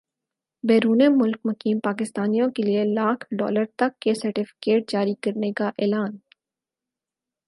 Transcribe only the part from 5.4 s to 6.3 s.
کا اعلان